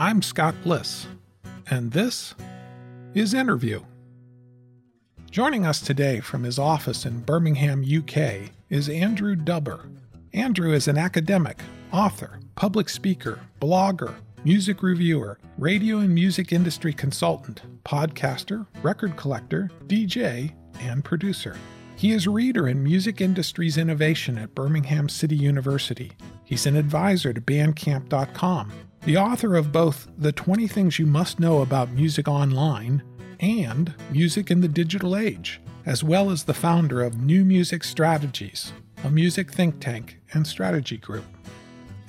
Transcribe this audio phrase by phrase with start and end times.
[0.00, 1.08] I'm Scott Bliss,
[1.68, 2.36] and this
[3.14, 3.80] is Interview.
[5.28, 9.92] Joining us today from his office in Birmingham, UK, is Andrew Dubber.
[10.32, 11.58] Andrew is an academic,
[11.92, 14.14] author, public speaker, blogger,
[14.44, 21.56] music reviewer, radio and music industry consultant, podcaster, record collector, DJ, and producer.
[21.96, 26.12] He is a reader in music industries innovation at Birmingham City University.
[26.44, 28.72] He's an advisor to Bandcamp.com,
[29.08, 33.02] the author of both The 20 Things You Must Know About Music Online
[33.40, 38.70] and Music in the Digital Age, as well as the founder of New Music Strategies,
[39.02, 41.24] a music think tank and strategy group.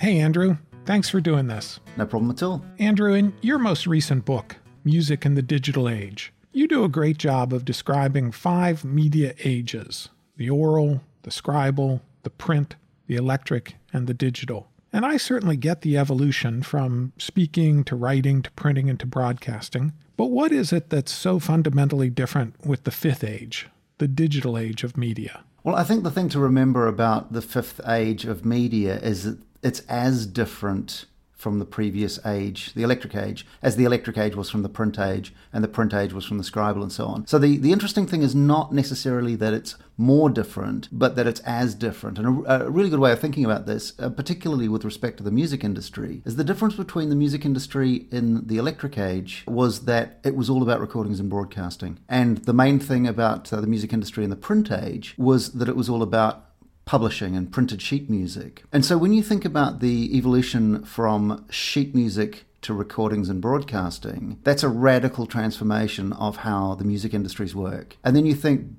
[0.02, 1.80] Hey, Andrew, thanks for doing this.
[1.96, 2.66] No problem at all.
[2.80, 7.18] Andrew, in your most recent book, Music in the Digital Age, you do a great
[7.18, 12.76] job of describing five media ages the oral, the scribal, the print,
[13.08, 14.68] the electric, and the digital.
[14.92, 19.94] And I certainly get the evolution from speaking to writing to printing and to broadcasting.
[20.18, 23.68] But what is it that's so fundamentally different with the fifth age,
[24.00, 25.44] the digital age of media?
[25.64, 29.38] Well, I think the thing to remember about the fifth age of media is that
[29.62, 31.06] it's as different
[31.40, 35.00] from the previous age, the electric age, as the electric age was from the print
[35.00, 37.26] age, and the print age was from the scribal, and so on.
[37.28, 41.40] So the, the interesting thing is not necessarily that it's more different, but that it's
[41.42, 42.20] as different.
[42.20, 45.24] And a, a really good way of thinking about this, uh, particularly with respect to
[45.24, 49.86] the music industry, is the difference between the music industry in the electric age was
[49.86, 52.00] that it was all about recordings and broadcasting.
[52.10, 55.70] And the main thing about uh, the music industry in the print age was that
[55.70, 56.49] it was all about
[56.90, 58.64] publishing and printed sheet music.
[58.74, 64.40] And so when you think about the evolution from sheet music to recordings and broadcasting,
[64.44, 67.98] that's a radical transformation of how the music industries work.
[68.04, 68.72] And then you think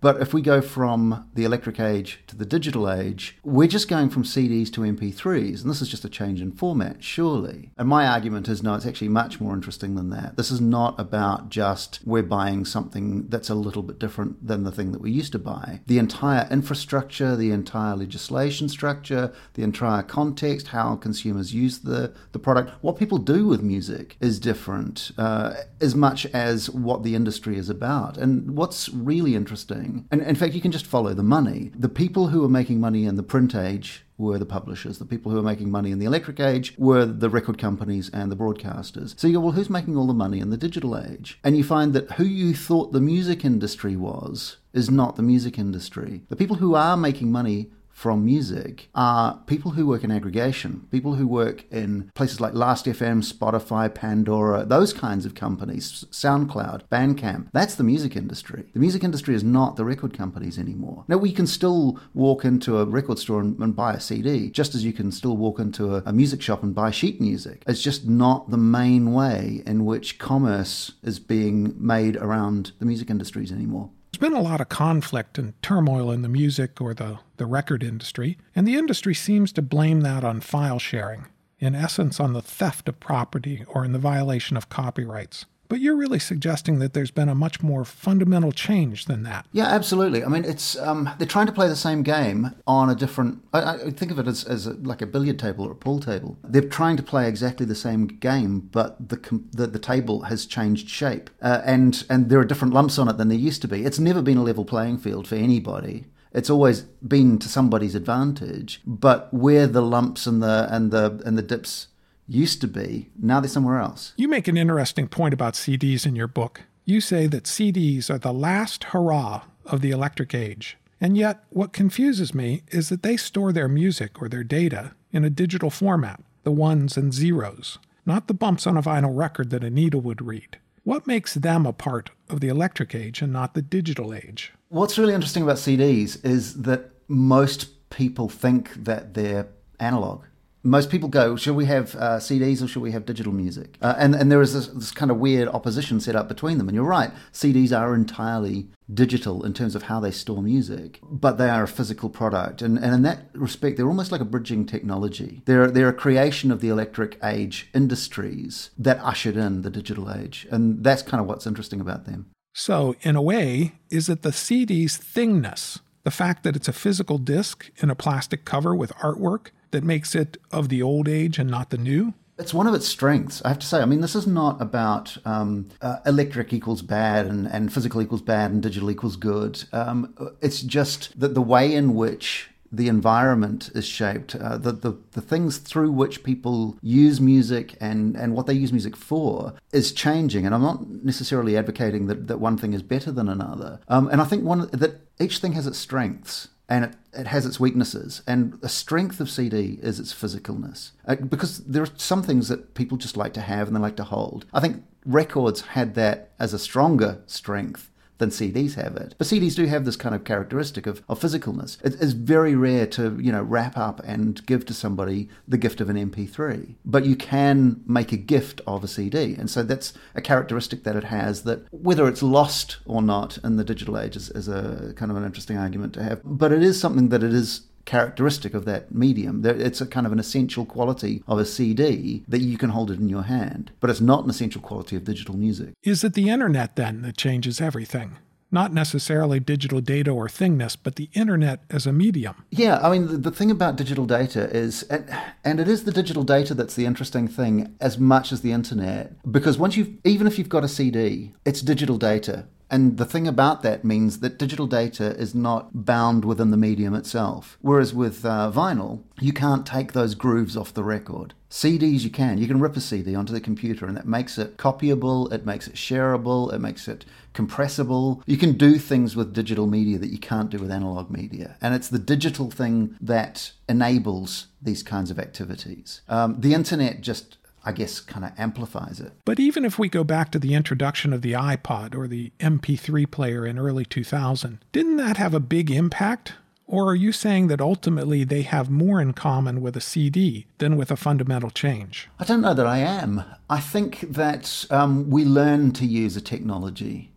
[0.00, 4.10] but if we go from the electric age to the digital age, we're just going
[4.10, 7.70] from CDs to MP3s, and this is just a change in format, surely.
[7.78, 10.36] And my argument is no, it's actually much more interesting than that.
[10.36, 14.72] This is not about just we're buying something that's a little bit different than the
[14.72, 15.80] thing that we used to buy.
[15.86, 22.40] The entire infrastructure, the entire legislation structure, the entire context, how consumers use the, the
[22.40, 27.56] product, what people do with music is different uh, as much as what the industry
[27.56, 28.16] is about.
[28.16, 29.75] And what's really interesting
[30.10, 31.70] and in fact, you can just follow the money.
[31.74, 34.98] The people who were making money in the print age were the publishers.
[34.98, 38.32] The people who were making money in the electric age were the record companies and
[38.32, 39.18] the broadcasters.
[39.18, 41.38] So you go, well, who's making all the money in the digital age?
[41.44, 45.58] And you find that who you thought the music industry was is not the music
[45.58, 46.22] industry.
[46.28, 51.14] The people who are making money from music are people who work in aggregation, people
[51.14, 57.48] who work in places like Last.fm, Spotify, Pandora, those kinds of companies, SoundCloud, Bandcamp.
[57.54, 58.66] That's the music industry.
[58.74, 61.06] The music industry is not the record companies anymore.
[61.08, 64.74] Now, we can still walk into a record store and, and buy a CD, just
[64.74, 67.62] as you can still walk into a, a music shop and buy sheet music.
[67.66, 73.08] It's just not the main way in which commerce is being made around the music
[73.08, 73.88] industries anymore.
[74.16, 77.84] There's been a lot of conflict and turmoil in the music or the, the record
[77.84, 81.26] industry, and the industry seems to blame that on file sharing,
[81.58, 85.44] in essence, on the theft of property or in the violation of copyrights.
[85.68, 89.46] But you're really suggesting that there's been a much more fundamental change than that.
[89.52, 90.24] Yeah, absolutely.
[90.24, 93.42] I mean, it's um, they're trying to play the same game on a different.
[93.52, 96.00] I, I think of it as, as a, like a billiard table or a pool
[96.00, 96.36] table.
[96.44, 99.16] They're trying to play exactly the same game, but the
[99.52, 103.16] the, the table has changed shape, uh, and and there are different lumps on it
[103.16, 103.84] than there used to be.
[103.84, 108.82] It's never been a level playing field for anybody it's always been to somebody's advantage
[108.86, 111.88] but where the lumps and the and the and the dips
[112.28, 113.10] used to be.
[113.20, 114.12] Now they're somewhere else.
[114.16, 116.62] You make an interesting point about CDs in your book.
[116.84, 120.76] You say that CDs are the last hurrah of the electric age.
[121.00, 125.24] And yet, what confuses me is that they store their music or their data in
[125.24, 129.64] a digital format, the ones and zeros, not the bumps on a vinyl record that
[129.64, 130.58] a needle would read.
[130.84, 134.52] What makes them a part of the electric age and not the digital age?
[134.68, 139.48] What's really interesting about CDs is that most people think that they're
[139.78, 140.24] analog
[140.66, 143.78] most people go, should we have uh, CDs or should we have digital music?
[143.80, 146.68] Uh, and and there is this, this, kind of weird opposition set up between them.
[146.68, 151.38] And you're right, CDs are entirely digital in terms of how they store music, but
[151.38, 152.62] they are a physical product.
[152.62, 155.42] And, and in that respect, they're almost like a bridging technology.
[155.44, 160.46] They're, they're a creation of the electric age industries that ushered in the digital age.
[160.50, 162.30] And that's kind of what's interesting about them.
[162.54, 167.18] So, in a way, is it the CD's thingness, the fact that it's a physical
[167.18, 171.50] disc in a plastic cover with artwork, that makes it of the old age and
[171.50, 172.14] not the new?
[172.38, 173.82] It's one of its strengths, I have to say.
[173.82, 178.22] I mean, this is not about um, uh, electric equals bad and, and physical equals
[178.22, 179.64] bad and digital equals good.
[179.74, 184.98] Um, it's just that the way in which the environment is shaped, uh, the, the,
[185.12, 189.92] the things through which people use music and, and what they use music for is
[189.92, 190.46] changing.
[190.46, 193.78] And I'm not necessarily advocating that, that one thing is better than another.
[193.88, 197.46] Um, and I think one that each thing has its strengths and it, it has
[197.46, 198.22] its weaknesses.
[198.26, 200.90] And the strength of CD is its physicalness.
[201.06, 203.96] Uh, because there are some things that people just like to have and they like
[203.96, 204.46] to hold.
[204.52, 209.14] I think records had that as a stronger strength than CDs have it.
[209.18, 211.82] But CDs do have this kind of characteristic of, of physicalness.
[211.84, 215.80] It, it's very rare to, you know, wrap up and give to somebody the gift
[215.80, 216.74] of an MP3.
[216.84, 219.34] But you can make a gift of a CD.
[219.34, 223.56] And so that's a characteristic that it has that whether it's lost or not in
[223.56, 226.20] the digital age is, is a kind of an interesting argument to have.
[226.24, 229.42] But it is something that it is characteristic of that medium.
[229.44, 232.98] It's a kind of an essential quality of a CD that you can hold it
[232.98, 235.72] in your hand, but it's not an essential quality of digital music.
[235.82, 238.18] Is it the internet then that changes everything?
[238.52, 242.44] Not necessarily digital data or thingness, but the internet as a medium.
[242.50, 245.04] Yeah, I mean, the, the thing about digital data is, and,
[245.44, 249.12] and it is the digital data that's the interesting thing as much as the internet,
[249.30, 252.46] because once you've, even if you've got a CD, it's digital data.
[252.70, 256.94] And the thing about that means that digital data is not bound within the medium
[256.94, 257.58] itself.
[257.60, 261.34] Whereas with uh, vinyl, you can't take those grooves off the record.
[261.48, 262.38] CDs you can.
[262.38, 265.68] You can rip a CD onto the computer and that makes it copyable, it makes
[265.68, 268.22] it shareable, it makes it compressible.
[268.26, 271.56] You can do things with digital media that you can't do with analog media.
[271.60, 276.00] And it's the digital thing that enables these kinds of activities.
[276.08, 279.12] Um, the internet just I guess, kind of amplifies it.
[279.24, 283.10] But even if we go back to the introduction of the iPod or the MP3
[283.10, 286.34] player in early 2000, didn't that have a big impact?
[286.68, 290.76] Or are you saying that ultimately they have more in common with a CD than
[290.76, 292.08] with a fundamental change?
[292.18, 293.24] I don't know that I am.
[293.50, 297.12] I think that um, we learn to use a technology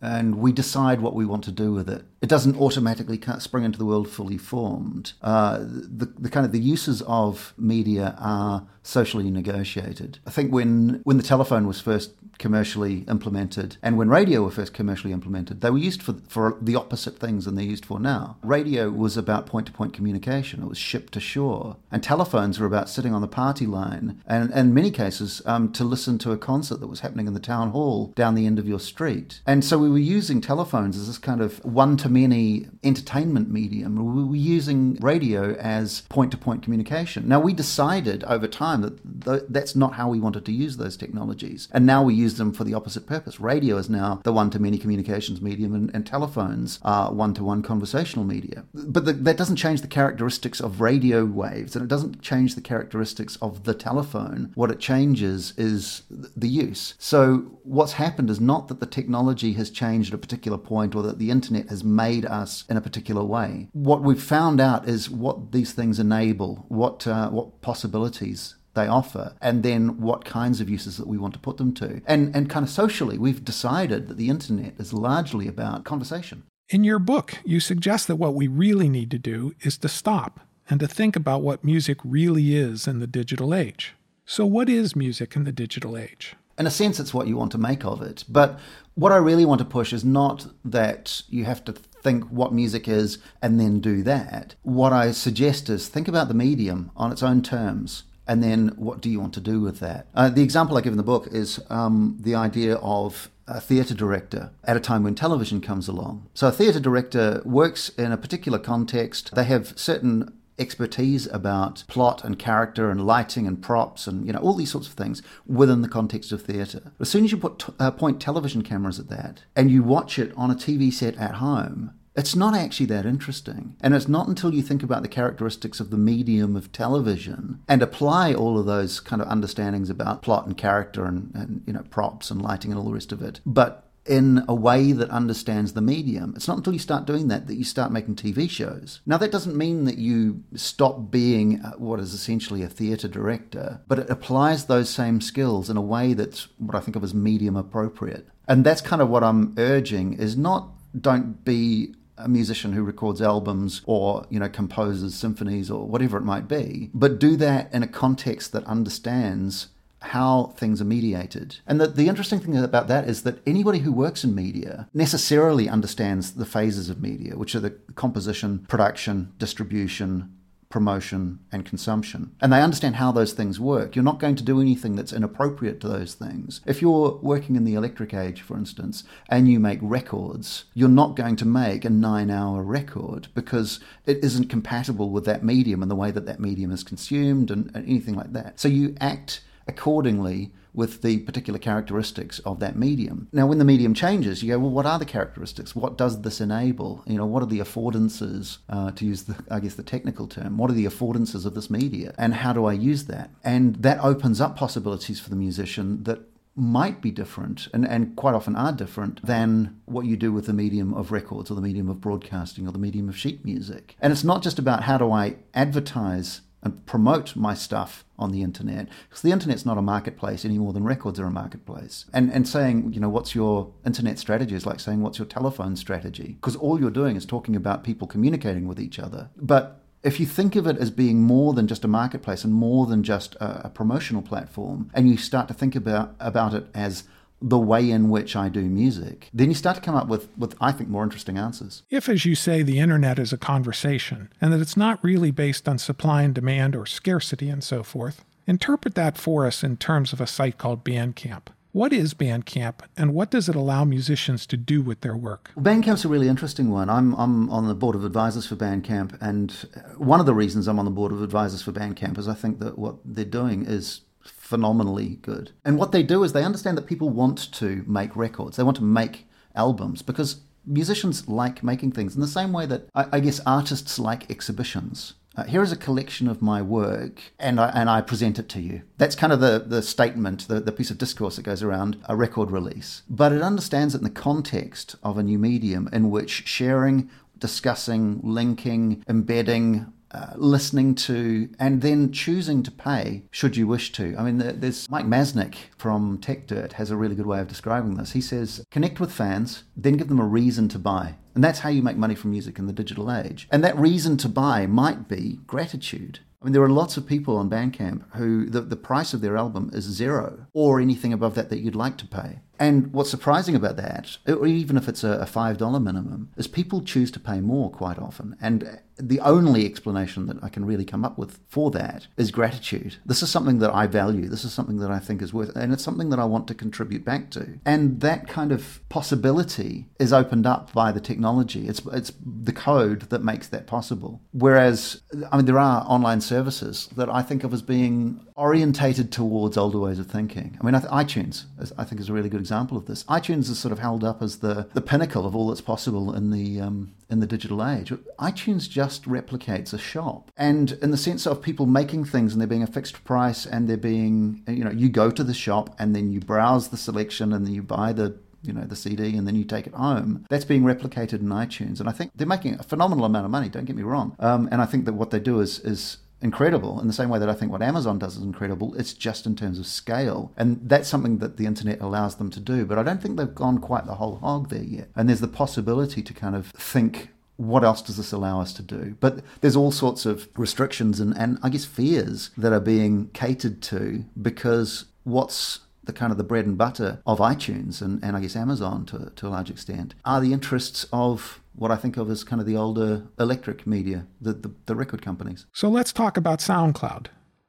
[0.00, 2.04] and we decide what we want to do with it.
[2.22, 5.12] It doesn't automatically spring into the world fully formed.
[5.22, 10.18] Uh, the, the kind of the uses of media are socially negotiated.
[10.26, 14.74] I think when when the telephone was first commercially implemented and when radio were first
[14.74, 18.36] commercially implemented, they were used for for the opposite things than they're used for now.
[18.42, 22.66] Radio was about point to point communication; it was ship to shore, and telephones were
[22.66, 26.32] about sitting on the party line and, and in many cases um, to listen to
[26.32, 29.40] a concert that was happening in the town hall down the end of your street.
[29.46, 33.96] And so we were using telephones as this kind of one to many entertainment medium.
[34.14, 37.28] We were using radio as point to point communication.
[37.28, 40.96] Now we decided over time that th- that's not how we wanted to use those
[40.96, 41.68] technologies.
[41.72, 43.40] And now we use them for the opposite purpose.
[43.40, 47.44] Radio is now the one to many communications medium, and, and telephones are one to
[47.44, 48.64] one conversational media.
[48.72, 52.60] But the, that doesn't change the characteristics of radio waves, and it doesn't change the
[52.60, 54.52] characteristics of the telephone.
[54.54, 56.94] What it changes is the use.
[56.98, 61.02] So what's happened is not that the technology has changed at a particular point or
[61.02, 63.68] that the internet has made us in a particular way.
[63.72, 69.34] What we've found out is what these things enable, what uh, what possibilities they offer
[69.40, 72.00] and then what kinds of uses that we want to put them to.
[72.06, 76.44] And, and kind of socially, we've decided that the internet is largely about conversation.
[76.68, 80.40] In your book, you suggest that what we really need to do is to stop
[80.68, 83.94] and to think about what music really is in the digital age.
[84.24, 86.34] So, what is music in the digital age?
[86.58, 88.24] In a sense, it's what you want to make of it.
[88.28, 88.58] But
[88.94, 92.88] what I really want to push is not that you have to think what music
[92.88, 94.54] is and then do that.
[94.62, 99.00] What I suggest is think about the medium on its own terms and then what
[99.00, 100.06] do you want to do with that?
[100.14, 103.94] Uh, the example I give in the book is um, the idea of a theatre
[103.94, 106.26] director at a time when television comes along.
[106.34, 109.34] So a theatre director works in a particular context.
[109.34, 114.38] They have certain expertise about plot and character and lighting and props and you know
[114.38, 116.92] all these sorts of things within the context of theatre.
[117.00, 120.18] As soon as you put t- uh, point television cameras at that and you watch
[120.18, 123.76] it on a TV set at home, it's not actually that interesting.
[123.80, 127.82] And it's not until you think about the characteristics of the medium of television and
[127.82, 131.84] apply all of those kind of understandings about plot and character and, and you know
[131.90, 135.72] props and lighting and all the rest of it, but in a way that understands
[135.72, 136.32] the medium.
[136.36, 139.00] It's not until you start doing that that you start making TV shows.
[139.06, 143.80] Now, that doesn't mean that you stop being uh, what is essentially a theatre director,
[143.88, 147.14] but it applies those same skills in a way that's what I think of as
[147.14, 148.28] medium appropriate.
[148.48, 153.20] And that's kind of what I'm urging is not don't be a musician who records
[153.20, 157.82] albums or you know composes symphonies or whatever it might be but do that in
[157.82, 159.68] a context that understands
[160.06, 161.56] how things are mediated.
[161.66, 165.68] And the, the interesting thing about that is that anybody who works in media necessarily
[165.68, 170.32] understands the phases of media, which are the composition, production, distribution,
[170.68, 172.34] promotion, and consumption.
[172.40, 173.94] And they understand how those things work.
[173.94, 176.60] You're not going to do anything that's inappropriate to those things.
[176.66, 181.14] If you're working in the electric age, for instance, and you make records, you're not
[181.14, 185.90] going to make a nine hour record because it isn't compatible with that medium and
[185.90, 188.58] the way that that medium is consumed and, and anything like that.
[188.58, 193.28] So you act accordingly with the particular characteristics of that medium.
[193.32, 195.74] Now, when the medium changes, you go, well, what are the characteristics?
[195.74, 197.02] What does this enable?
[197.06, 200.58] You know, what are the affordances, uh, to use the, I guess, the technical term?
[200.58, 202.14] What are the affordances of this media?
[202.18, 203.30] And how do I use that?
[203.42, 206.20] And that opens up possibilities for the musician that
[206.56, 210.54] might be different and, and quite often are different than what you do with the
[210.54, 213.94] medium of records or the medium of broadcasting or the medium of sheet music.
[214.00, 218.42] And it's not just about how do I advertise and promote my stuff on the
[218.42, 222.04] internet because the internet's not a marketplace any more than records are a marketplace.
[222.12, 225.76] And and saying you know what's your internet strategy is like saying what's your telephone
[225.76, 226.36] strategy?
[226.40, 229.30] Because all you're doing is talking about people communicating with each other.
[229.36, 232.86] But if you think of it as being more than just a marketplace and more
[232.86, 237.04] than just a, a promotional platform and you start to think about about it as
[237.40, 240.54] the way in which I do music, then you start to come up with, with,
[240.60, 241.82] I think, more interesting answers.
[241.90, 245.68] If, as you say, the internet is a conversation and that it's not really based
[245.68, 250.12] on supply and demand or scarcity and so forth, interpret that for us in terms
[250.12, 251.48] of a site called Bandcamp.
[251.72, 255.50] What is Bandcamp and what does it allow musicians to do with their work?
[255.58, 256.88] Bandcamp's a really interesting one.
[256.88, 260.68] I'm, I'm on the board of advisors for Bandcamp, and uh, one of the reasons
[260.68, 263.66] I'm on the board of advisors for Bandcamp is I think that what they're doing
[263.66, 264.00] is
[264.46, 265.50] phenomenally good.
[265.64, 268.76] And what they do is they understand that people want to make records, they want
[268.78, 273.20] to make albums because musicians like making things in the same way that I, I
[273.20, 275.14] guess artists like exhibitions.
[275.36, 278.60] Uh, here is a collection of my work, and I, and I present it to
[278.60, 278.82] you.
[278.96, 282.16] That's kind of the, the statement, the, the piece of discourse that goes around a
[282.16, 283.02] record release.
[283.10, 288.20] But it understands it in the context of a new medium in which sharing, discussing,
[288.22, 294.14] linking, embedding, uh, listening to and then choosing to pay should you wish to.
[294.16, 298.12] I mean, there's Mike Masnick from Techdirt has a really good way of describing this.
[298.12, 301.16] He says, connect with fans, then give them a reason to buy.
[301.34, 303.46] And that's how you make money from music in the digital age.
[303.50, 306.20] And that reason to buy might be gratitude.
[306.40, 309.36] I mean, there are lots of people on Bandcamp who the, the price of their
[309.36, 312.40] album is zero or anything above that that you'd like to pay.
[312.58, 316.82] And what's surprising about that, or even if it's a, a $5 minimum, is people
[316.82, 318.36] choose to pay more quite often.
[318.40, 322.96] And the only explanation that I can really come up with for that is gratitude.
[323.04, 324.28] This is something that I value.
[324.28, 326.54] This is something that I think is worth, and it's something that I want to
[326.54, 327.58] contribute back to.
[327.64, 331.68] And that kind of possibility is opened up by the technology.
[331.68, 334.22] It's it's the code that makes that possible.
[334.32, 339.56] Whereas, I mean, there are online services that I think of as being orientated towards
[339.56, 340.58] older ways of thinking.
[340.60, 343.02] I mean, iTunes, is, I think, is a really good example of this.
[343.04, 346.30] iTunes is sort of held up as the, the pinnacle of all that's possible in
[346.30, 347.90] the um, in the digital age.
[348.18, 352.48] iTunes just replicates a shop, and in the sense of people making things and there
[352.48, 355.96] being a fixed price, and there being you know you go to the shop and
[355.96, 359.26] then you browse the selection and then you buy the you know the CD and
[359.26, 360.26] then you take it home.
[360.28, 363.48] That's being replicated in iTunes, and I think they're making a phenomenal amount of money.
[363.48, 364.14] Don't get me wrong.
[364.18, 367.18] Um, and I think that what they do is is incredible in the same way
[367.18, 368.74] that I think what Amazon does is incredible.
[368.74, 370.32] It's just in terms of scale.
[370.36, 372.64] And that's something that the internet allows them to do.
[372.64, 374.88] But I don't think they've gone quite the whole hog there yet.
[374.96, 378.62] And there's the possibility to kind of think what else does this allow us to
[378.62, 378.96] do?
[378.98, 383.60] But there's all sorts of restrictions and, and I guess fears that are being catered
[383.62, 388.20] to because what's the kind of the bread and butter of iTunes and, and I
[388.20, 392.10] guess Amazon to, to a large extent are the interests of what I think of
[392.10, 395.46] as kind of the older electric media, the, the, the record companies.
[395.52, 397.06] So let's talk about SoundCloud.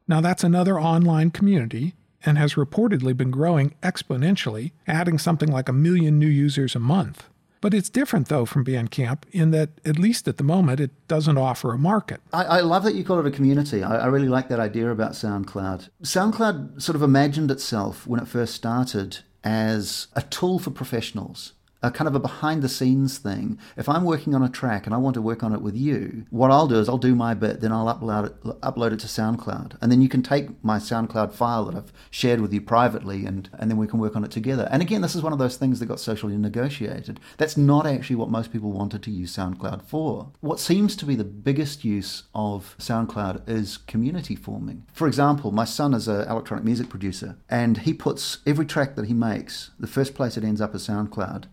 [0.08, 1.96] Now, that's another online community
[2.26, 7.26] and has reportedly been growing exponentially, adding something like a million new users a month.
[7.60, 11.38] But it's different, though, from Bandcamp in that, at least at the moment, it doesn't
[11.38, 12.22] offer a market.
[12.32, 13.84] I, I love that you call it a community.
[13.84, 15.90] I, I, really like that idea about SoundCloud.
[16.04, 21.92] SoundCloud sort of imagined itself when it first started as a tool for professionals a
[21.92, 23.58] kind of a behind the scenes thing.
[23.76, 26.26] If I'm working on a track and I want to work on it with you,
[26.30, 29.08] what I'll do is I'll do my bit, then I'll upload it, upload it to
[29.08, 29.78] SoundCloud.
[29.82, 33.50] And then you can take my SoundCloud file that I've shared with you privately and,
[33.60, 34.68] and then we can work on it together.
[34.72, 37.20] And again, this is one of those things that got socially negotiated.
[37.38, 40.32] That's not actually what most people wanted to use SoundCloud for.
[40.40, 44.86] What seems to be the biggest use of SoundCloud is community forming.
[44.94, 49.06] For example, my son is an electronic music producer and he puts every track that
[49.06, 51.46] he makes, the first place it ends up is SoundCloud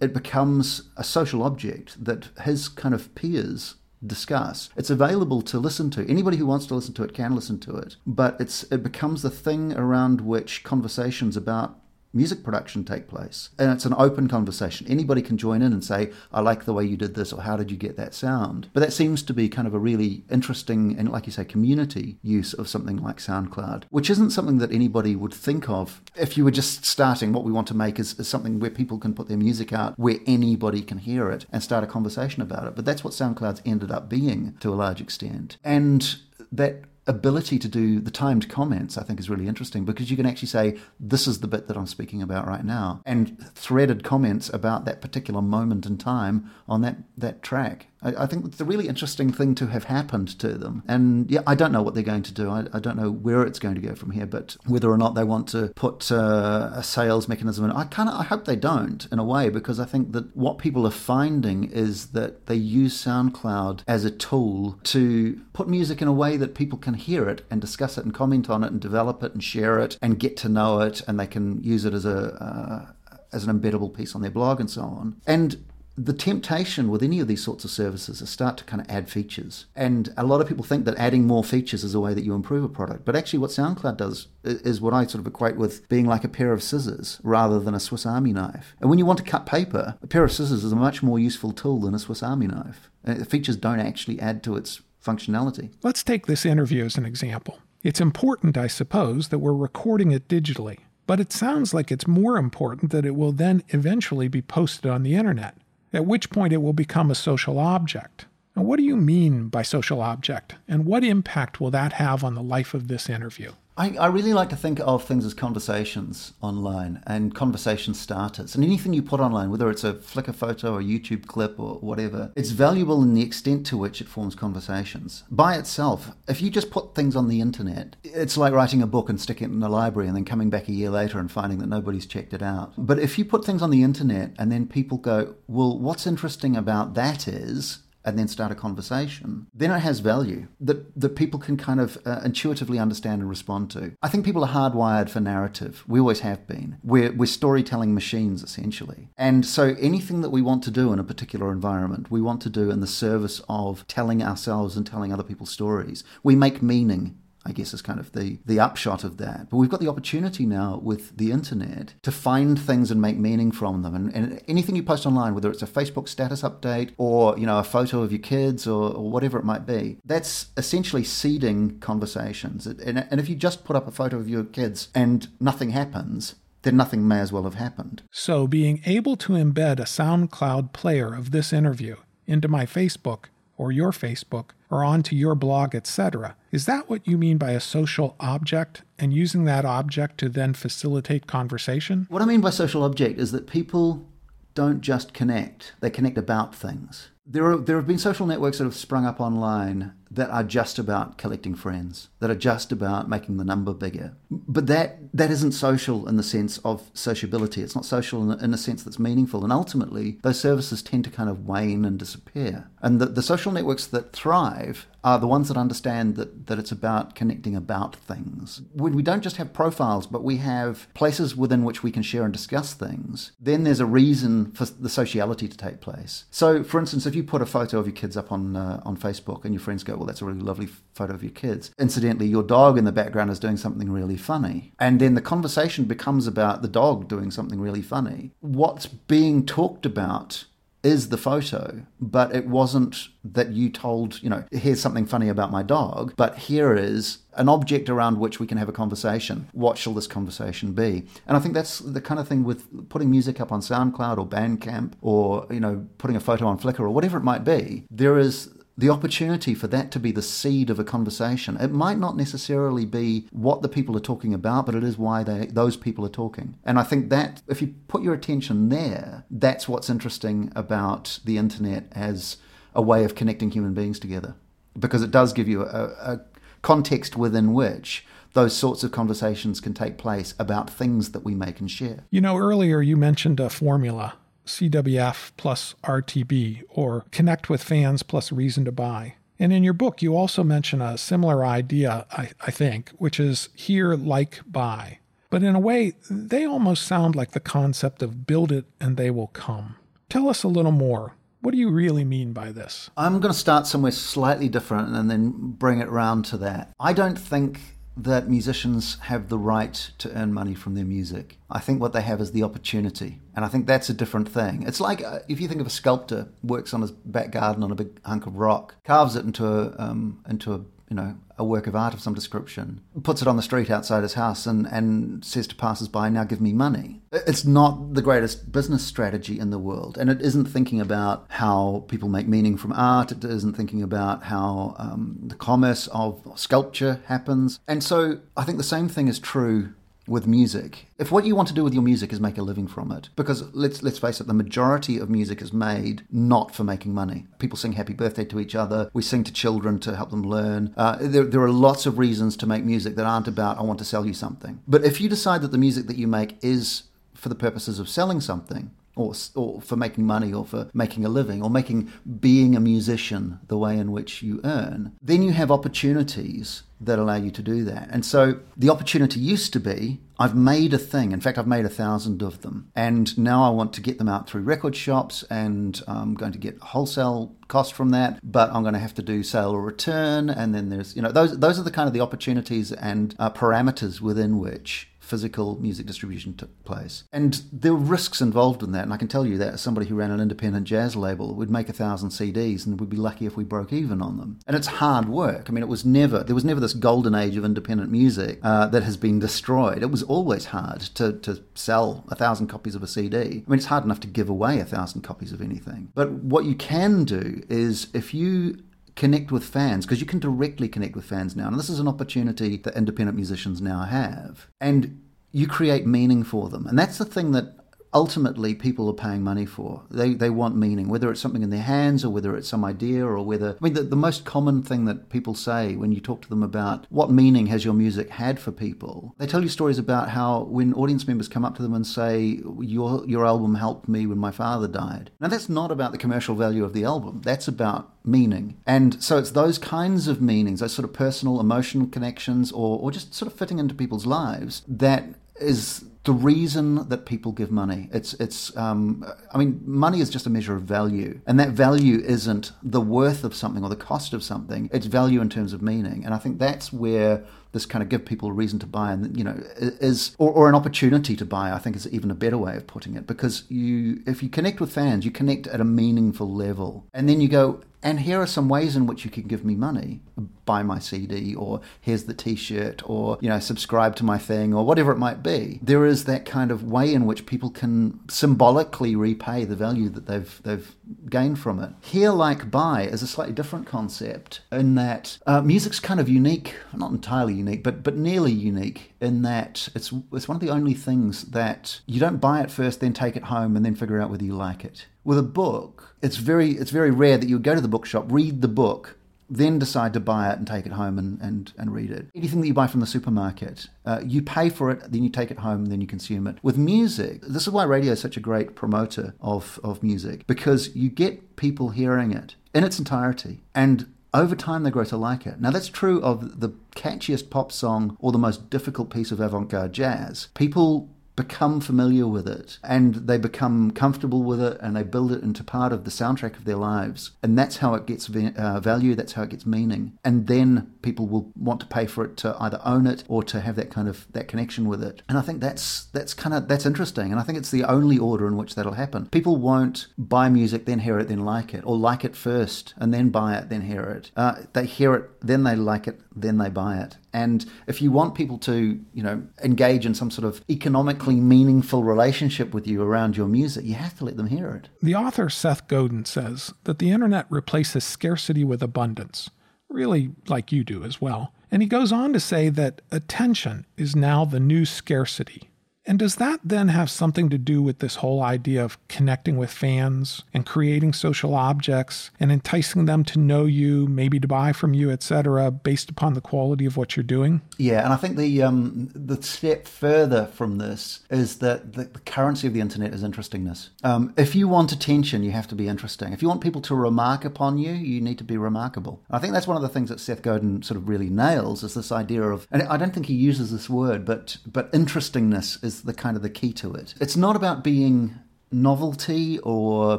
[0.00, 4.70] it becomes a social object that his kind of peers discuss.
[4.76, 6.08] It's available to listen to.
[6.08, 9.22] Anybody who wants to listen to it can listen to it, but it's it becomes
[9.22, 11.78] the thing around which conversations about
[12.12, 13.50] music production take place.
[13.58, 14.86] And it's an open conversation.
[14.88, 17.56] Anybody can join in and say, I like the way you did this, or how
[17.56, 18.68] did you get that sound?
[18.72, 22.18] But that seems to be kind of a really interesting and, like you say, community
[22.22, 26.44] use of something like SoundCloud, which isn't something that anybody would think of if you
[26.44, 27.32] were just starting.
[27.32, 29.98] What we want to make is, is something where people can put their music out,
[29.98, 32.74] where anybody can hear it and start a conversation about it.
[32.74, 35.56] But that's what SoundCloud's ended up being to a large extent.
[35.64, 36.16] And
[36.50, 40.26] that ability to do the timed comments, I think, is really interesting because you can
[40.26, 44.48] actually say, This is the bit that I'm speaking about right now, and threaded comments
[44.48, 47.88] about that particular moment in time on that, that track.
[48.02, 50.82] I, I think it's a really interesting thing to have happened to them.
[50.86, 52.50] And yeah, I don't know what they're going to do.
[52.50, 55.14] I, I don't know where it's going to go from here, but whether or not
[55.14, 58.56] they want to put uh, a sales mechanism in, I kind of I hope they
[58.56, 62.54] don't in a way because I think that what people are finding is that they
[62.54, 67.28] use SoundCloud as a tool to put music in a way that people can hear
[67.28, 70.18] it and discuss it and comment on it and develop it and share it and
[70.18, 72.92] get to know it and they can use it as a uh,
[73.32, 75.20] as an embeddable piece on their blog and so on.
[75.26, 75.64] And
[75.96, 79.10] the temptation with any of these sorts of services is start to kind of add
[79.10, 79.66] features.
[79.76, 82.34] And a lot of people think that adding more features is a way that you
[82.34, 83.04] improve a product.
[83.04, 86.28] But actually, what SoundCloud does is what I sort of equate with being like a
[86.28, 88.74] pair of scissors rather than a Swiss Army knife.
[88.80, 91.18] And when you want to cut paper, a pair of scissors is a much more
[91.18, 92.90] useful tool than a Swiss Army knife.
[93.06, 95.70] Uh, features don't actually add to its functionality.
[95.82, 97.58] Let's take this interview as an example.
[97.82, 100.78] It's important, I suppose, that we're recording it digitally.
[101.06, 105.02] But it sounds like it's more important that it will then eventually be posted on
[105.02, 105.56] the internet
[105.92, 108.26] at which point it will become a social object.
[108.56, 112.34] Now, what do you mean by social object, and what impact will that have on
[112.34, 113.52] the life of this interview?
[113.76, 118.54] I, I, really like to think of things as conversations online and conversation starters.
[118.54, 121.76] And anything you put online, whether it's a Flickr photo or a YouTube clip or
[121.76, 125.24] whatever, it's valuable in the extent to which it forms conversations.
[125.30, 129.08] By itself, if you just put things on the internet, it's like writing a book
[129.08, 131.58] and sticking it in the library and then coming back a year later and finding
[131.60, 132.74] that nobody's checked it out.
[132.76, 136.56] But if you put things on the internet and then people go, well, what's interesting
[136.56, 141.38] about that is and then start a conversation, then it has value that, that people
[141.38, 143.92] can kind of uh, intuitively understand and respond to.
[144.02, 145.84] I think people are hardwired for narrative.
[145.86, 146.78] We always have been.
[146.82, 149.08] We're, we're storytelling machines, essentially.
[149.16, 152.50] And so anything that we want to do in a particular environment, we want to
[152.50, 156.04] do in the service of telling ourselves and telling other people's stories.
[156.22, 159.50] We make meaning I guess is kind of the, the upshot of that.
[159.50, 163.50] But we've got the opportunity now with the internet to find things and make meaning
[163.50, 163.94] from them.
[163.94, 167.58] And, and anything you post online, whether it's a Facebook status update or, you know,
[167.58, 172.66] a photo of your kids or, or whatever it might be, that's essentially seeding conversations.
[172.66, 176.36] And, and if you just put up a photo of your kids and nothing happens,
[176.62, 178.02] then nothing may as well have happened.
[178.10, 183.24] So being able to embed a SoundCloud player of this interview into my Facebook
[183.62, 186.34] or your Facebook or onto your blog, etc.
[186.50, 190.52] Is that what you mean by a social object and using that object to then
[190.52, 192.06] facilitate conversation?
[192.10, 194.08] What I mean by social object is that people
[194.54, 197.10] don't just connect, they connect about things.
[197.24, 200.78] There, are, there have been social networks that have sprung up online that are just
[200.78, 204.14] about collecting friends, that are just about making the number bigger.
[204.30, 207.62] But that that isn't social in the sense of sociability.
[207.62, 209.42] It's not social in, in a sense that's meaningful.
[209.42, 212.68] And ultimately, those services tend to kind of wane and disappear.
[212.80, 216.70] And the, the social networks that thrive are the ones that understand that, that it's
[216.70, 218.62] about connecting about things.
[218.72, 222.24] When we don't just have profiles, but we have places within which we can share
[222.24, 226.24] and discuss things, then there's a reason for the sociality to take place.
[226.30, 228.96] So, for instance, if you put a photo of your kids up on uh, on
[228.96, 231.70] Facebook and your friends go, that's a really lovely photo of your kids.
[231.78, 234.72] Incidentally, your dog in the background is doing something really funny.
[234.78, 238.32] And then the conversation becomes about the dog doing something really funny.
[238.40, 240.44] What's being talked about
[240.82, 245.52] is the photo, but it wasn't that you told, you know, here's something funny about
[245.52, 249.48] my dog, but here is an object around which we can have a conversation.
[249.52, 251.04] What shall this conversation be?
[251.26, 254.26] And I think that's the kind of thing with putting music up on SoundCloud or
[254.26, 257.84] Bandcamp or, you know, putting a photo on Flickr or whatever it might be.
[257.90, 258.50] There is
[258.82, 261.56] the opportunity for that to be the seed of a conversation.
[261.56, 265.22] It might not necessarily be what the people are talking about, but it is why
[265.22, 266.56] they, those people are talking.
[266.64, 271.38] And I think that if you put your attention there, that's what's interesting about the
[271.38, 272.38] internet as
[272.74, 274.34] a way of connecting human beings together.
[274.76, 276.20] Because it does give you a, a
[276.62, 281.60] context within which those sorts of conversations can take place about things that we make
[281.60, 282.00] and share.
[282.10, 284.14] You know, earlier you mentioned a formula
[284.46, 289.14] CWF plus RTB or Connect with Fans plus Reason to Buy.
[289.38, 293.48] And in your book, you also mention a similar idea, I, I, think, which is
[293.54, 294.98] hear, like, buy.
[295.30, 299.10] But in a way, they almost sound like the concept of build it and they
[299.10, 299.76] will come.
[300.08, 301.16] Tell us a little more.
[301.40, 302.90] What do you really mean by this?
[302.96, 306.70] I'm going to start somewhere slightly different and then bring it round to that.
[306.78, 307.58] I don't think
[307.96, 311.38] that musicians have the right to earn money from their music.
[311.50, 313.20] I think what they have is the opportunity.
[313.34, 314.62] And I think that's a different thing.
[314.66, 317.70] It's like uh, if you think of a sculptor works on his back garden on
[317.70, 320.60] a big hunk of rock, carves it into a, um, into a
[320.92, 324.02] you know, a work of art of some description, puts it on the street outside
[324.02, 327.00] his house and, and says to passers-by, now give me money.
[327.10, 329.96] It's not the greatest business strategy in the world.
[329.96, 333.10] And it isn't thinking about how people make meaning from art.
[333.10, 337.58] It isn't thinking about how um, the commerce of sculpture happens.
[337.66, 339.72] And so I think the same thing is true
[340.06, 340.86] with music.
[340.98, 343.08] If what you want to do with your music is make a living from it,
[343.16, 347.26] because let's let's face it, the majority of music is made not for making money.
[347.38, 348.90] People sing happy birthday to each other.
[348.92, 350.74] We sing to children to help them learn.
[350.76, 353.78] Uh, there, there are lots of reasons to make music that aren't about I want
[353.78, 354.60] to sell you something.
[354.66, 356.84] But if you decide that the music that you make is
[357.14, 361.08] for the purposes of selling something, or, or for making money or for making a
[361.08, 365.50] living or making being a musician the way in which you earn, then you have
[365.50, 367.88] opportunities that allow you to do that.
[367.90, 371.10] And so the opportunity used to be I've made a thing.
[371.10, 372.70] In fact, I've made a thousand of them.
[372.76, 376.38] And now I want to get them out through record shops and I'm going to
[376.38, 380.30] get wholesale cost from that, but I'm going to have to do sale or return.
[380.30, 383.30] And then there's, you know, those, those are the kind of the opportunities and uh,
[383.30, 387.04] parameters within which physical music distribution took place.
[387.12, 388.84] And there were risks involved in that.
[388.84, 391.50] And I can tell you that as somebody who ran an independent jazz label, we'd
[391.50, 394.38] make a thousand CDs and we'd be lucky if we broke even on them.
[394.46, 395.50] And it's hard work.
[395.50, 398.68] I mean, it was never, there was never this golden age of independent music uh,
[398.68, 399.82] that has been destroyed.
[399.82, 403.18] It was always hard to, to sell a thousand copies of a CD.
[403.18, 405.92] I mean, it's hard enough to give away a thousand copies of anything.
[405.94, 408.62] But what you can do is if you
[408.96, 411.48] connect with fans because you can directly connect with fans now.
[411.48, 414.48] And this is an opportunity that independent musicians now have.
[414.60, 416.66] And you create meaning for them.
[416.66, 417.56] And that's the thing that
[417.94, 419.82] ultimately people are paying money for.
[419.90, 423.04] They, they want meaning, whether it's something in their hands or whether it's some idea
[423.04, 423.56] or whether.
[423.60, 426.42] I mean, the, the most common thing that people say when you talk to them
[426.42, 430.44] about what meaning has your music had for people, they tell you stories about how
[430.44, 434.18] when audience members come up to them and say, Your, your album helped me when
[434.18, 435.10] my father died.
[435.20, 438.56] Now, that's not about the commercial value of the album, that's about meaning.
[438.66, 442.90] And so it's those kinds of meanings, those sort of personal, emotional connections, or, or
[442.90, 445.04] just sort of fitting into people's lives that
[445.40, 447.88] is the reason that people give money.
[447.92, 452.00] It's it's um, I mean money is just a measure of value, and that value
[452.00, 454.68] isn't the worth of something or the cost of something.
[454.72, 458.04] It's value in terms of meaning, and I think that's where this kind of give
[458.04, 461.52] people a reason to buy and you know is or, or an opportunity to buy
[461.52, 464.58] i think is even a better way of putting it because you if you connect
[464.58, 468.26] with fans you connect at a meaningful level and then you go and here are
[468.26, 470.00] some ways in which you can give me money.
[470.44, 474.64] Buy my cd or here's the t-shirt or you know subscribe to my thing or
[474.64, 475.60] whatever it might be.
[475.62, 480.06] There is that kind of way in which people can symbolically repay the value that
[480.06, 480.74] they've they've
[481.08, 481.70] gained from it.
[481.80, 486.54] Here like buy is a slightly different concept in that uh, music's kind of unique
[486.74, 490.74] not entirely unique but but nearly unique in that it's it's one of the only
[490.74, 494.10] things that you don't buy it first then take it home and then figure out
[494.10, 497.54] whether you like it with a book, it's very it's very rare that you go
[497.54, 498.96] to the bookshop, read the book,
[499.28, 502.06] then decide to buy it and take it home and, and, and read it.
[502.14, 505.30] Anything that you buy from the supermarket, uh, you pay for it, then you take
[505.30, 506.36] it home, then you consume it.
[506.42, 510.74] With music, this is why radio is such a great promoter of, of music, because
[510.76, 513.42] you get people hearing it in its entirety.
[513.54, 515.40] And over time, they grow to like it.
[515.40, 519.48] Now, that's true of the catchiest pop song or the most difficult piece of avant
[519.48, 520.28] garde jazz.
[520.34, 525.22] People become familiar with it and they become comfortable with it and they build it
[525.22, 528.94] into part of the soundtrack of their lives and that's how it gets uh, value
[528.94, 529.98] that's how it gets meaning.
[530.04, 533.40] And then people will want to pay for it to either own it or to
[533.40, 535.02] have that kind of that connection with it.
[535.08, 537.98] And i think that's that's kind of that's interesting and i think it's the only
[537.98, 539.06] order in which that'll happen.
[539.06, 542.92] People won't buy music then hear it then like it or like it first and
[542.92, 544.10] then buy it then hear it.
[544.16, 547.90] Uh, they hear it then they like it then they buy it and if you
[547.90, 552.82] want people to, you know, engage in some sort of economically meaningful relationship with you
[552.82, 554.68] around your music, you have to let them hear it.
[554.82, 559.30] The author Seth Godin says that the internet replaces scarcity with abundance,
[559.68, 561.34] really like you do as well.
[561.50, 565.50] And he goes on to say that attention is now the new scarcity.
[565.84, 569.50] And does that then have something to do with this whole idea of connecting with
[569.50, 574.74] fans and creating social objects and enticing them to know you, maybe to buy from
[574.74, 577.42] you, etc., based upon the quality of what you're doing?
[577.58, 581.98] Yeah, and I think the um, the step further from this is that the, the
[582.00, 583.70] currency of the internet is interestingness.
[583.82, 586.12] Um, if you want attention, you have to be interesting.
[586.12, 589.02] If you want people to remark upon you, you need to be remarkable.
[589.10, 591.74] I think that's one of the things that Seth Godin sort of really nails is
[591.74, 595.71] this idea of, and I don't think he uses this word, but but interestingness is
[595.72, 596.94] is the kind of the key to it.
[597.00, 598.14] It's not about being
[598.50, 599.98] novelty or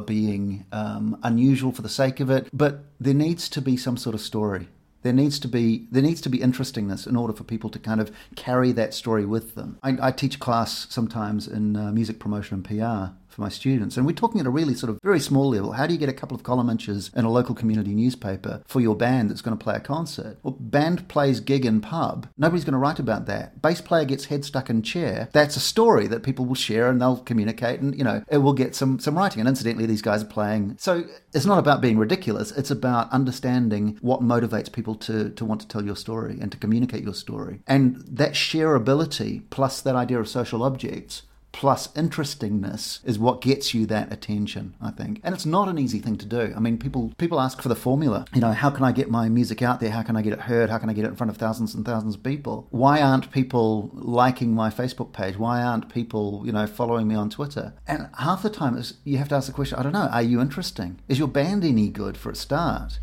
[0.00, 4.14] being um, unusual for the sake of it, but there needs to be some sort
[4.14, 4.68] of story.
[5.02, 8.00] There needs to be there needs to be interestingness in order for people to kind
[8.00, 9.78] of carry that story with them.
[9.82, 13.96] I, I teach class sometimes in uh, music promotion and PR, for my students.
[13.96, 15.72] And we're talking at a really sort of very small level.
[15.72, 18.80] How do you get a couple of column inches in a local community newspaper for
[18.80, 20.38] your band that's going to play a concert?
[20.42, 22.28] Well, band plays gig in pub.
[22.38, 23.60] Nobody's going to write about that.
[23.60, 25.28] Bass player gets head stuck in chair.
[25.32, 28.52] That's a story that people will share and they'll communicate and, you know, it will
[28.52, 29.40] get some, some writing.
[29.40, 30.76] And incidentally, these guys are playing.
[30.78, 32.52] So it's not about being ridiculous.
[32.52, 36.58] It's about understanding what motivates people to, to want to tell your story and to
[36.58, 37.60] communicate your story.
[37.66, 41.22] And that shareability plus that idea of social objects
[41.54, 45.20] plus interestingness is what gets you that attention i think.
[45.22, 46.52] And it's not an easy thing to do.
[46.56, 48.26] I mean people people ask for the formula.
[48.34, 49.90] You know how can i get my music out there?
[49.90, 50.68] How can i get it heard?
[50.68, 52.66] How can i get it in front of thousands and thousands of people?
[52.70, 55.36] Why aren't people liking my facebook page?
[55.36, 57.72] Why aren't people you know following me on twitter?
[57.86, 60.40] And half the time you have to ask the question i don't know are you
[60.40, 60.98] interesting?
[61.08, 62.98] Is your band any good for a start?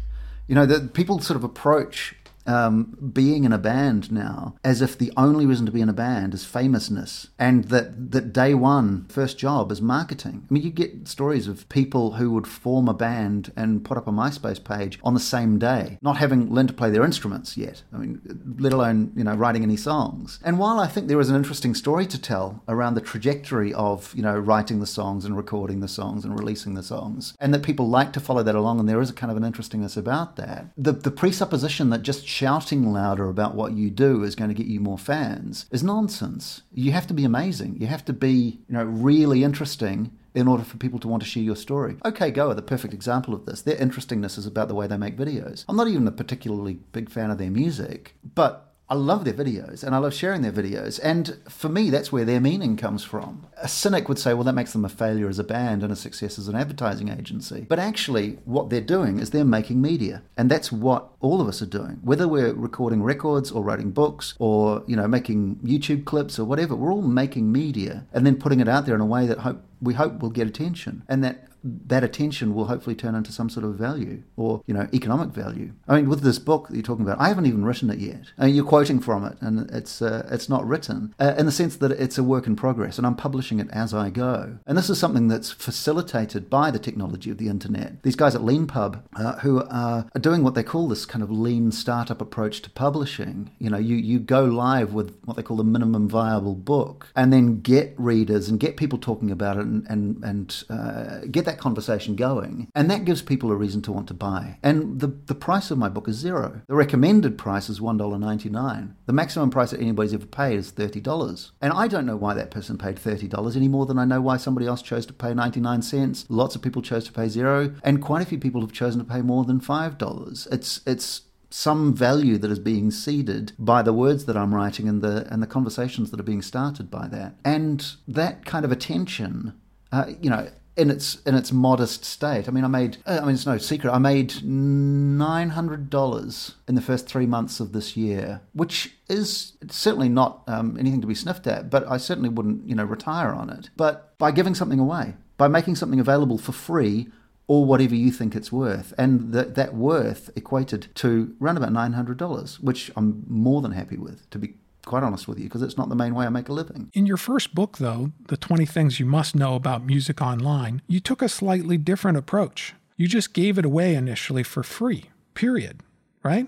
[0.48, 4.98] You know that people sort of approach um, being in a band now as if
[4.98, 9.06] the only reason to be in a band is famousness and that, that day one
[9.10, 10.48] first job is marketing.
[10.50, 14.08] I mean, you get stories of people who would form a band and put up
[14.08, 17.84] a MySpace page on the same day, not having learned to play their instruments yet.
[17.94, 18.22] I mean,
[18.60, 20.40] let alone, you know, writing any songs.
[20.44, 24.14] And while I think there is an interesting story to tell around the trajectory of,
[24.16, 27.64] you know, writing the songs and recording the songs and releasing the songs, and that
[27.64, 30.36] people like to follow that along, and there is a kind of an interestingness about
[30.36, 34.56] that, the, the presupposition that just shouting louder about what you do is going to
[34.56, 36.62] get you more fans is nonsense.
[36.74, 37.78] You have to be amazing.
[37.80, 41.28] You have to be, you know, really interesting in order for people to want to
[41.28, 41.98] share your story.
[42.06, 43.62] OK Go are the perfect example of this.
[43.62, 45.66] Their interestingness is about the way they make videos.
[45.68, 49.86] I'm not even a particularly big fan of their music, but I love their videos
[49.86, 51.00] and I love sharing their videos.
[51.02, 53.48] And for me, that's where their meaning comes from.
[53.56, 55.96] A cynic would say, well, that makes them a failure as a band and a
[55.96, 57.66] success as an advertising agency.
[57.70, 60.24] But actually, what they're doing is they're making media.
[60.36, 62.00] And that's what all of us are doing.
[62.04, 66.76] Whether we're recording records or writing books or, you know, making YouTube clips or whatever,
[66.76, 69.64] we're all making media and then putting it out there in a way that hope
[69.82, 71.04] we hope will get attention.
[71.08, 74.88] And that that attention will hopefully turn into some sort of value or you know
[74.94, 75.72] economic value.
[75.88, 78.32] I mean, with this book that you're talking about, I haven't even written it yet.
[78.38, 81.52] I mean, you're quoting from it, and it's uh, it's not written uh, in the
[81.52, 84.58] sense that it's a work in progress, and I'm publishing it as I go.
[84.66, 88.02] And this is something that's facilitated by the technology of the internet.
[88.04, 91.72] These guys at LeanPub, uh, who are, doing what they call this kind of lean
[91.72, 93.52] startup approach to publishing.
[93.60, 97.32] You know, you you go live with what they call the minimum viable book, and
[97.32, 101.51] then get readers and get people talking about it, and and, and uh, get that
[101.52, 102.70] that conversation going.
[102.74, 104.58] And that gives people a reason to want to buy.
[104.64, 106.62] And the, the price of my book is zero.
[106.68, 108.96] The recommended price is $1.99.
[109.06, 111.52] The maximum price that anybody's ever paid is $30.
[111.62, 114.38] And I don't know why that person paid $30 any more than I know why
[114.38, 116.26] somebody else chose to pay 99 cents.
[116.30, 119.12] Lots of people chose to pay zero, and quite a few people have chosen to
[119.12, 120.54] pay more than $5.
[120.54, 125.02] It's, it's, some value that is being seeded by the words that I'm writing and
[125.02, 127.36] the and the conversations that are being started by that.
[127.44, 129.60] And that kind of attention,
[129.92, 132.48] uh, you know, in its in its modest state.
[132.48, 132.98] I mean, I made.
[133.06, 133.92] I mean, it's no secret.
[133.92, 139.54] I made nine hundred dollars in the first three months of this year, which is
[139.70, 141.70] certainly not um, anything to be sniffed at.
[141.70, 143.70] But I certainly wouldn't, you know, retire on it.
[143.76, 147.10] But by giving something away, by making something available for free.
[147.48, 151.92] Or whatever you think it's worth, and that that worth equated to around about nine
[151.94, 154.30] hundred dollars, which I'm more than happy with.
[154.30, 154.56] To be
[154.92, 156.92] quite honest with you, because it's not the main way I make a living.
[156.94, 161.00] In your first book, though, The 20 Things You Must Know About Music Online, you
[161.00, 162.74] took a slightly different approach.
[162.98, 165.80] You just gave it away initially for free, period,
[166.24, 166.48] right?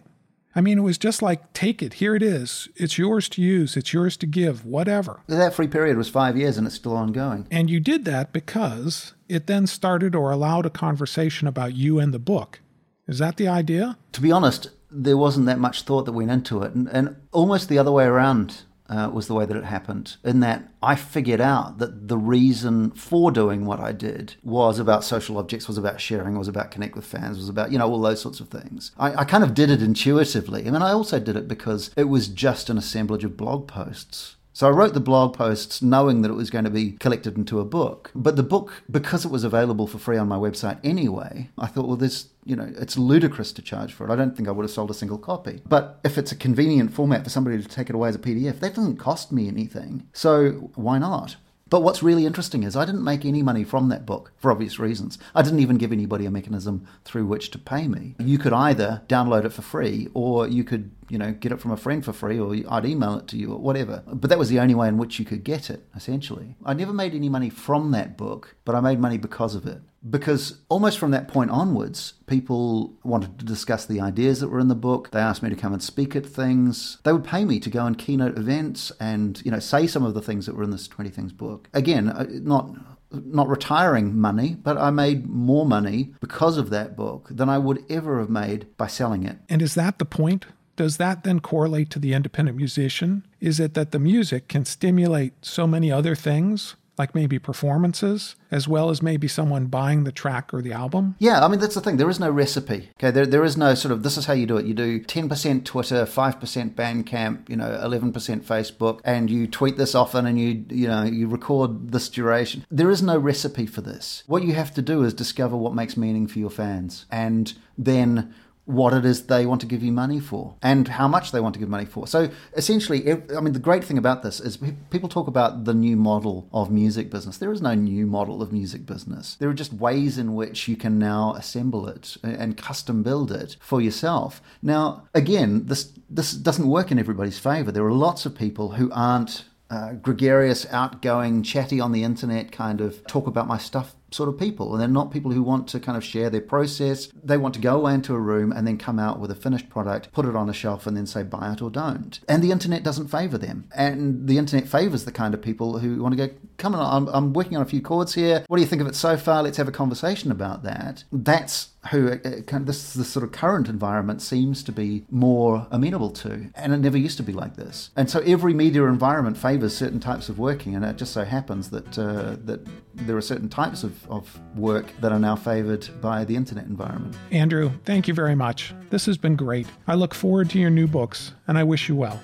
[0.55, 2.67] I mean, it was just like, take it, here it is.
[2.75, 5.21] It's yours to use, it's yours to give, whatever.
[5.27, 7.47] That free period was five years and it's still ongoing.
[7.49, 12.13] And you did that because it then started or allowed a conversation about you and
[12.13, 12.59] the book.
[13.07, 13.97] Is that the idea?
[14.11, 16.73] To be honest, there wasn't that much thought that went into it.
[16.73, 20.39] And, and almost the other way around uh, was the way that it happened, in
[20.41, 25.37] that I figured out that the reason for doing what I did was about social
[25.37, 28.21] objects, was about sharing, was about connect with fans, was about, you know, all those
[28.21, 28.91] sorts of things.
[28.97, 30.67] I, I kind of did it intuitively.
[30.67, 34.35] I mean, I also did it because it was just an assemblage of blog posts.
[34.55, 37.59] So I wrote the blog posts knowing that it was going to be collected into
[37.59, 38.11] a book.
[38.13, 41.87] But the book, because it was available for free on my website anyway, I thought,
[41.87, 44.11] well, this, you know, it's ludicrous to charge for it.
[44.11, 45.61] I don't think I would have sold a single copy.
[45.67, 48.59] But if it's a convenient format for somebody to take it away as a PDF,
[48.59, 50.07] that doesn't cost me anything.
[50.13, 51.35] So why not?
[51.69, 54.79] But what's really interesting is I didn't make any money from that book for obvious
[54.79, 55.17] reasons.
[55.33, 58.15] I didn't even give anybody a mechanism through which to pay me.
[58.19, 61.71] You could either download it for free or you could, you know, get it from
[61.71, 64.03] a friend for free or I'd email it to you or whatever.
[64.05, 66.55] But that was the only way in which you could get it, essentially.
[66.65, 69.81] I never made any money from that book, but I made money because of it.
[70.09, 74.67] Because almost from that point onwards, people wanted to discuss the ideas that were in
[74.67, 75.11] the book.
[75.11, 76.97] They asked me to come and speak at things.
[77.03, 80.13] They would pay me to go and keynote events and, you know, say some of
[80.13, 81.69] the things that were in this 20 Things book.
[81.73, 82.75] Again, uh, not
[83.11, 87.85] not retiring money, but I made more money because of that book than I would
[87.87, 89.37] ever have made by selling it.
[89.47, 90.47] And is that the point?
[90.75, 93.27] Does that then correlate to the independent musician?
[93.39, 98.67] Is it that the music can stimulate so many other things like maybe performances, as
[98.67, 101.15] well as maybe someone buying the track or the album?
[101.19, 101.97] Yeah, I mean, that's the thing.
[101.97, 102.89] There is no recipe.
[102.97, 104.65] Okay, there, there is no sort of this is how you do it.
[104.65, 110.25] You do 10% Twitter, 5% Bandcamp, you know, 11% Facebook, and you tweet this often
[110.25, 112.65] and you, you know, you record this duration.
[112.69, 114.23] There is no recipe for this.
[114.27, 118.33] What you have to do is discover what makes meaning for your fans and then
[118.65, 121.53] what it is they want to give you money for and how much they want
[121.53, 122.07] to give money for.
[122.07, 124.57] So essentially, I mean, the great thing about this is
[124.89, 127.37] people talk about the new model of music business.
[127.37, 129.35] There is no new model of music business.
[129.35, 133.57] There are just ways in which you can now assemble it and custom build it
[133.59, 134.41] for yourself.
[134.61, 137.71] Now, again, this this doesn't work in everybody's favor.
[137.71, 142.79] There are lots of people who aren't uh, gregarious, outgoing, chatty on the internet, kind
[142.79, 144.73] of talk about my stuff sort of people.
[144.73, 147.09] And they're not people who want to kind of share their process.
[147.23, 149.69] They want to go away into a room and then come out with a finished
[149.69, 152.19] product, put it on a shelf, and then say buy it or don't.
[152.27, 153.65] And the internet doesn't favor them.
[153.75, 157.13] And the internet favors the kind of people who want to go, come on, I'm,
[157.13, 158.43] I'm working on a few chords here.
[158.47, 159.43] What do you think of it so far?
[159.43, 161.03] Let's have a conversation about that.
[161.11, 165.67] That's who uh, kind of this the sort of current environment seems to be more
[165.71, 167.89] amenable to, and it never used to be like this.
[167.95, 171.69] And so every media environment favors certain types of working, and it just so happens
[171.71, 176.35] that uh, that there are certain types of, work that are now favored by the
[176.35, 177.15] internet environment.
[177.31, 178.73] Andrew, thank you very much.
[178.89, 179.67] This has been great.
[179.87, 182.21] I look forward to your new books, and I wish you well.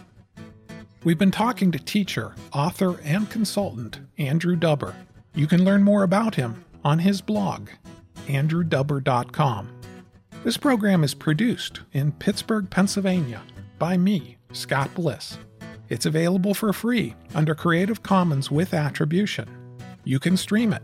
[1.03, 4.93] We've been talking to teacher, author, and consultant Andrew Dubber.
[5.33, 7.69] You can learn more about him on his blog
[8.27, 9.69] andrewdubber.com.
[10.43, 13.41] This program is produced in Pittsburgh, Pennsylvania
[13.77, 15.37] by me, Scott Bliss.
[15.89, 19.49] It's available for free under Creative Commons with Attribution.
[20.03, 20.83] You can stream it,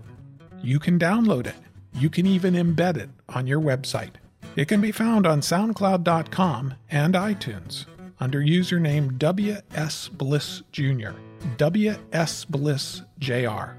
[0.61, 1.55] you can download it,
[1.93, 4.13] you can even embed it on your website.
[4.55, 7.85] It can be found on SoundCloud.com and iTunes
[8.19, 11.11] under username WS Bliss Jr.
[11.57, 13.73] WS Bliss Jr.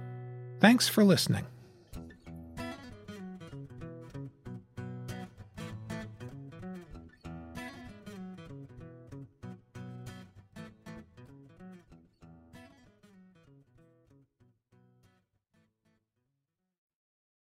[0.61, 1.47] Thanks for listening.